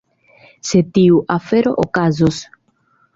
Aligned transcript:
Se 0.69 0.79
tiu 0.95 1.19
afero 1.35 1.73
okazos. 1.83 2.41